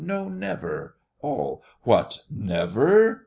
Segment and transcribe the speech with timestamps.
[0.03, 0.95] No, never!
[1.21, 1.61] ALL.
[1.83, 3.19] What, never!